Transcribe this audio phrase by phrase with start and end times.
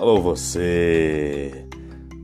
[0.00, 1.68] Alô você!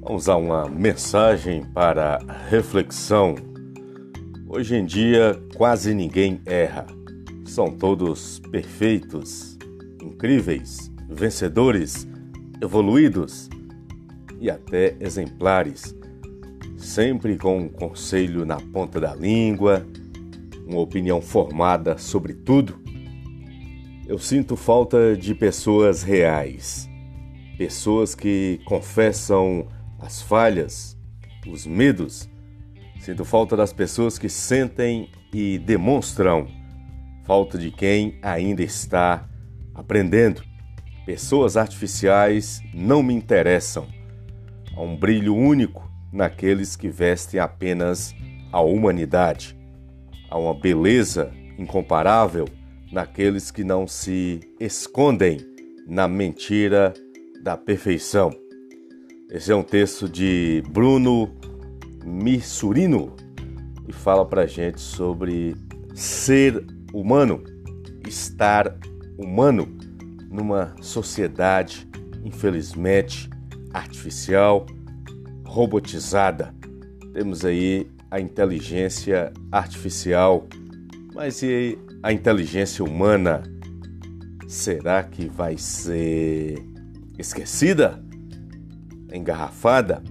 [0.01, 3.37] Vamos a uma mensagem para reflexão.
[4.49, 6.85] Hoje em dia quase ninguém erra.
[7.45, 9.57] São todos perfeitos,
[10.03, 12.09] incríveis, vencedores,
[12.61, 13.49] evoluídos
[14.41, 15.95] e até exemplares.
[16.77, 19.87] Sempre com um conselho na ponta da língua,
[20.67, 22.81] uma opinião formada sobre tudo.
[24.09, 26.90] Eu sinto falta de pessoas reais
[27.61, 29.69] pessoas que confessam
[29.99, 30.97] as falhas,
[31.47, 32.27] os medos.
[32.99, 36.49] Sinto falta das pessoas que sentem e demonstram.
[37.27, 39.29] Falta de quem ainda está
[39.75, 40.43] aprendendo.
[41.05, 43.87] Pessoas artificiais não me interessam.
[44.75, 48.15] Há um brilho único naqueles que vestem apenas
[48.51, 49.55] a humanidade.
[50.31, 52.47] Há uma beleza incomparável
[52.91, 55.41] naqueles que não se escondem
[55.87, 56.95] na mentira
[57.41, 58.31] da perfeição.
[59.31, 61.35] Esse é um texto de Bruno
[62.05, 63.15] Missurino
[63.89, 65.57] e fala para gente sobre
[65.95, 67.43] ser humano,
[68.07, 68.77] estar
[69.19, 69.69] humano
[70.31, 71.89] numa sociedade,
[72.25, 73.29] infelizmente,
[73.73, 74.67] artificial,
[75.45, 76.55] robotizada.
[77.13, 80.47] Temos aí a inteligência artificial,
[81.15, 83.43] mas e a inteligência humana?
[84.49, 86.65] Será que vai ser
[87.21, 88.03] esquecida,
[89.13, 90.03] engarrafada.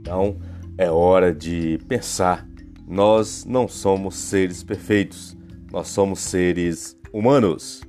[0.00, 0.38] Então
[0.78, 2.46] é hora de pensar.
[2.86, 5.36] Nós não somos seres perfeitos,
[5.72, 7.82] nós somos seres humanos.